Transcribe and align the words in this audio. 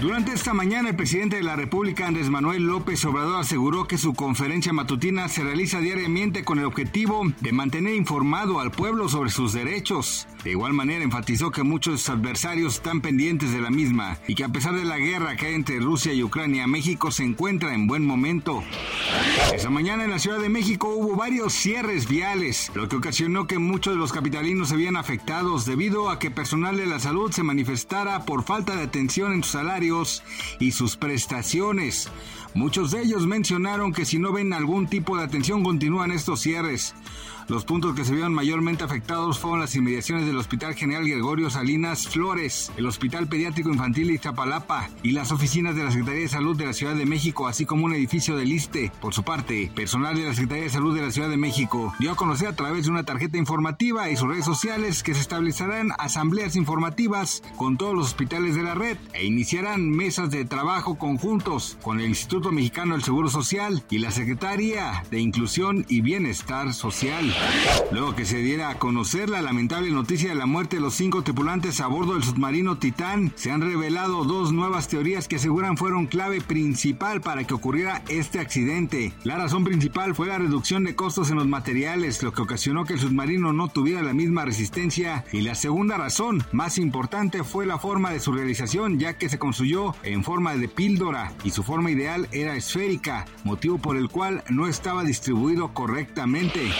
Durante 0.00 0.32
esta 0.32 0.52
mañana, 0.52 0.90
el 0.90 0.96
presidente 0.96 1.36
de 1.36 1.42
la 1.42 1.56
República, 1.56 2.06
Andrés 2.06 2.28
Manuel 2.28 2.64
López 2.64 3.02
Obrador, 3.06 3.40
aseguró 3.40 3.86
que 3.86 3.96
su 3.96 4.12
conferencia 4.12 4.74
matutina 4.74 5.26
se 5.30 5.42
realiza 5.42 5.80
diariamente 5.80 6.44
con 6.44 6.58
el 6.58 6.66
objetivo 6.66 7.22
de 7.40 7.52
mantener 7.52 7.94
informado 7.94 8.60
al 8.60 8.72
pueblo 8.72 9.08
sobre 9.08 9.30
sus 9.30 9.54
derechos. 9.54 10.28
De 10.44 10.50
igual 10.50 10.74
manera, 10.74 11.02
enfatizó 11.02 11.50
que 11.50 11.62
muchos 11.62 12.08
adversarios 12.10 12.74
están 12.74 13.00
pendientes 13.00 13.52
de 13.52 13.60
la 13.60 13.70
misma 13.70 14.18
y 14.28 14.34
que 14.34 14.44
a 14.44 14.48
pesar 14.50 14.74
de 14.74 14.84
la 14.84 14.98
guerra 14.98 15.34
que 15.34 15.46
hay 15.46 15.54
entre 15.54 15.80
Rusia 15.80 16.12
y 16.12 16.22
Ucrania, 16.22 16.66
México 16.66 17.10
se 17.10 17.24
encuentra 17.24 17.74
en 17.74 17.86
buen 17.86 18.06
momento. 18.06 18.62
Esa 19.54 19.70
mañana 19.70 20.04
en 20.04 20.10
la 20.10 20.18
Ciudad 20.18 20.38
de 20.38 20.50
México 20.50 20.88
hubo 20.88 21.16
varios 21.16 21.54
cierres 21.54 22.06
viales, 22.06 22.70
lo 22.74 22.88
que 22.88 22.96
ocasionó 22.96 23.46
que 23.46 23.58
muchos 23.58 23.94
de 23.94 23.98
los 23.98 24.12
capitalinos 24.12 24.68
se 24.68 24.76
vieran 24.76 24.96
afectados 24.96 25.64
debido 25.64 26.10
a 26.10 26.18
que 26.18 26.30
personal 26.30 26.76
de 26.76 26.86
la 26.86 27.00
salud 27.00 27.32
se 27.32 27.42
manifestara 27.42 28.24
por 28.24 28.44
falta 28.44 28.76
de 28.76 28.82
atención 28.82 29.32
en 29.32 29.42
sus 29.42 29.56
salarios 29.86 30.22
y 30.58 30.72
sus 30.72 30.96
prestaciones. 30.96 32.08
Muchos 32.54 32.90
de 32.90 33.02
ellos 33.02 33.26
mencionaron 33.26 33.92
que 33.92 34.04
si 34.04 34.18
no 34.18 34.32
ven 34.32 34.52
algún 34.52 34.86
tipo 34.86 35.16
de 35.16 35.24
atención 35.24 35.62
continúan 35.62 36.10
estos 36.10 36.40
cierres. 36.40 36.94
Los 37.48 37.64
puntos 37.64 37.94
que 37.94 38.04
se 38.04 38.12
vieron 38.12 38.34
mayormente 38.34 38.82
afectados 38.82 39.38
fueron 39.38 39.60
las 39.60 39.76
inmediaciones 39.76 40.26
del 40.26 40.36
Hospital 40.36 40.74
General 40.74 41.06
Gregorio 41.06 41.48
Salinas 41.48 42.08
Flores, 42.08 42.72
el 42.76 42.86
Hospital 42.86 43.28
Pediátrico 43.28 43.68
Infantil 43.68 44.10
Iztapalapa 44.10 44.90
y 45.04 45.12
las 45.12 45.30
oficinas 45.30 45.76
de 45.76 45.84
la 45.84 45.92
Secretaría 45.92 46.22
de 46.22 46.28
Salud 46.28 46.56
de 46.56 46.66
la 46.66 46.72
Ciudad 46.72 46.96
de 46.96 47.06
México, 47.06 47.46
así 47.46 47.64
como 47.64 47.84
un 47.84 47.94
edificio 47.94 48.36
del 48.36 48.50
ISTE. 48.50 48.90
Por 49.00 49.14
su 49.14 49.22
parte, 49.22 49.70
personal 49.76 50.16
de 50.16 50.24
la 50.24 50.34
Secretaría 50.34 50.64
de 50.64 50.70
Salud 50.70 50.96
de 50.96 51.02
la 51.02 51.12
Ciudad 51.12 51.28
de 51.28 51.36
México 51.36 51.94
dio 52.00 52.10
a 52.10 52.16
conocer 52.16 52.48
a 52.48 52.56
través 52.56 52.86
de 52.86 52.90
una 52.90 53.04
tarjeta 53.04 53.38
informativa 53.38 54.10
y 54.10 54.16
sus 54.16 54.28
redes 54.28 54.44
sociales 54.44 55.04
que 55.04 55.14
se 55.14 55.20
establecerán 55.20 55.90
asambleas 55.98 56.56
informativas 56.56 57.44
con 57.56 57.76
todos 57.76 57.94
los 57.94 58.06
hospitales 58.06 58.56
de 58.56 58.64
la 58.64 58.74
red 58.74 58.96
e 59.12 59.24
iniciarán 59.24 59.75
mesas 59.80 60.30
de 60.30 60.44
trabajo 60.44 60.96
conjuntos 60.96 61.78
con 61.82 62.00
el 62.00 62.06
Instituto 62.06 62.52
Mexicano 62.52 62.94
del 62.94 63.04
Seguro 63.04 63.28
Social 63.28 63.82
y 63.90 63.98
la 63.98 64.10
Secretaría 64.10 65.04
de 65.10 65.20
Inclusión 65.20 65.84
y 65.88 66.00
Bienestar 66.00 66.72
Social. 66.74 67.34
Luego 67.92 68.14
que 68.14 68.24
se 68.24 68.38
diera 68.38 68.70
a 68.70 68.78
conocer 68.78 69.28
la 69.28 69.42
lamentable 69.42 69.90
noticia 69.90 70.30
de 70.30 70.34
la 70.34 70.46
muerte 70.46 70.76
de 70.76 70.82
los 70.82 70.94
cinco 70.94 71.22
tripulantes 71.22 71.80
a 71.80 71.86
bordo 71.86 72.14
del 72.14 72.22
submarino 72.22 72.78
Titán, 72.78 73.32
se 73.36 73.50
han 73.50 73.60
revelado 73.60 74.24
dos 74.24 74.52
nuevas 74.52 74.88
teorías 74.88 75.28
que 75.28 75.36
aseguran 75.36 75.76
fueron 75.76 76.06
clave 76.06 76.40
principal 76.40 77.20
para 77.20 77.44
que 77.44 77.54
ocurriera 77.54 78.02
este 78.08 78.40
accidente. 78.40 79.12
La 79.24 79.36
razón 79.36 79.64
principal 79.64 80.14
fue 80.14 80.28
la 80.28 80.38
reducción 80.38 80.84
de 80.84 80.94
costos 80.94 81.30
en 81.30 81.36
los 81.36 81.46
materiales, 81.46 82.22
lo 82.22 82.32
que 82.32 82.42
ocasionó 82.42 82.84
que 82.84 82.94
el 82.94 83.00
submarino 83.00 83.52
no 83.52 83.68
tuviera 83.68 84.02
la 84.02 84.14
misma 84.14 84.44
resistencia. 84.44 85.24
Y 85.32 85.42
la 85.42 85.54
segunda 85.54 85.96
razón, 85.96 86.44
más 86.52 86.78
importante, 86.78 87.44
fue 87.44 87.66
la 87.66 87.78
forma 87.78 88.10
de 88.10 88.20
su 88.20 88.32
realización, 88.32 88.98
ya 88.98 89.18
que 89.18 89.28
se 89.28 89.38
construyó 89.38 89.65
en 90.04 90.22
forma 90.22 90.54
de 90.54 90.68
píldora 90.68 91.32
y 91.42 91.50
su 91.50 91.64
forma 91.64 91.90
ideal 91.90 92.28
era 92.30 92.54
esférica, 92.54 93.24
motivo 93.42 93.78
por 93.78 93.96
el 93.96 94.08
cual 94.08 94.44
no 94.48 94.68
estaba 94.68 95.02
distribuido 95.02 95.74
correctamente. 95.74 96.70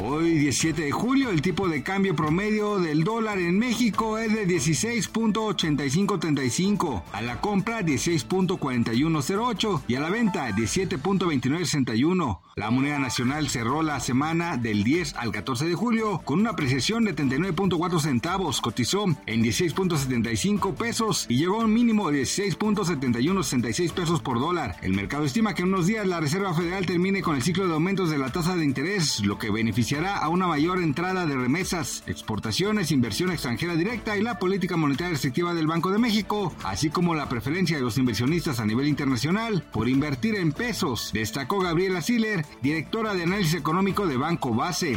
Hoy 0.00 0.38
17 0.38 0.82
de 0.82 0.92
julio 0.92 1.30
el 1.30 1.40
tipo 1.40 1.66
de 1.68 1.82
cambio 1.82 2.14
promedio 2.14 2.78
del 2.78 3.04
dólar 3.04 3.38
en 3.38 3.58
México 3.58 4.18
es 4.18 4.34
de 4.34 4.46
16.8535, 4.46 7.04
a 7.12 7.22
la 7.22 7.40
compra 7.40 7.80
16.4108 7.80 9.84
y 9.88 9.94
a 9.94 10.00
la 10.00 10.10
venta 10.10 10.50
17.2961. 10.50 12.40
La 12.56 12.70
moneda 12.70 12.98
nacional 12.98 13.48
cerró 13.48 13.82
la 13.82 14.00
semana 14.00 14.58
del 14.58 14.84
10 14.84 15.14
al 15.14 15.32
14 15.32 15.66
de 15.66 15.74
julio 15.74 16.20
con 16.24 16.40
una 16.40 16.50
apreciación 16.50 17.04
de 17.04 17.16
39.4 17.16 18.00
centavos, 18.00 18.60
cotizó 18.60 19.06
en 19.24 19.42
16.75 19.42 20.74
pesos 20.74 21.24
y 21.28 21.38
llegó 21.38 21.62
a 21.62 21.64
un 21.64 21.72
mínimo 21.72 22.09
de 22.10 22.22
16.7166 22.22 23.92
pesos 23.92 24.20
por 24.20 24.40
dólar. 24.40 24.76
El 24.82 24.94
mercado 24.94 25.24
estima 25.24 25.54
que 25.54 25.62
en 25.62 25.68
unos 25.68 25.86
días 25.86 26.06
la 26.06 26.20
Reserva 26.20 26.54
Federal 26.54 26.86
termine 26.86 27.22
con 27.22 27.36
el 27.36 27.42
ciclo 27.42 27.66
de 27.66 27.74
aumentos 27.74 28.10
de 28.10 28.18
la 28.18 28.30
tasa 28.30 28.56
de 28.56 28.64
interés, 28.64 29.20
lo 29.24 29.38
que 29.38 29.50
beneficiará 29.50 30.18
a 30.18 30.28
una 30.28 30.46
mayor 30.46 30.82
entrada 30.82 31.26
de 31.26 31.36
remesas, 31.36 32.02
exportaciones, 32.06 32.90
inversión 32.90 33.30
extranjera 33.30 33.74
directa 33.74 34.16
y 34.16 34.22
la 34.22 34.38
política 34.38 34.76
monetaria 34.76 35.12
restrictiva 35.12 35.54
del 35.54 35.66
Banco 35.66 35.90
de 35.90 35.98
México, 35.98 36.54
así 36.64 36.90
como 36.90 37.14
la 37.14 37.28
preferencia 37.28 37.76
de 37.76 37.82
los 37.82 37.98
inversionistas 37.98 38.60
a 38.60 38.66
nivel 38.66 38.88
internacional 38.88 39.64
por 39.72 39.88
invertir 39.88 40.36
en 40.36 40.52
pesos, 40.52 41.10
destacó 41.12 41.60
Gabriela 41.60 42.02
Siller, 42.02 42.44
directora 42.62 43.14
de 43.14 43.24
análisis 43.24 43.54
económico 43.54 44.06
de 44.06 44.16
Banco 44.16 44.54
Base. 44.54 44.96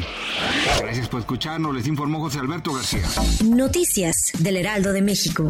Gracias 0.80 1.08
por 1.10 1.22
escucharnos, 1.22 1.76
les 1.76 1.88
informó 1.88 2.20
José 2.20 2.40
Alberto 2.40 2.74
García. 2.74 3.04
Noticias 3.46 4.32
del 4.40 4.58
Heraldo 4.58 4.94
de 4.94 5.02
México. 5.02 5.50